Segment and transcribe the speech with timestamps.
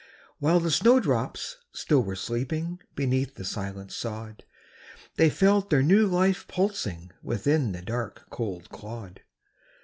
[0.39, 4.45] While the snow drops still were sleeping Beneath the silent sod;
[5.17, 9.21] They felt their new life pulsing Within the dark, cold clod.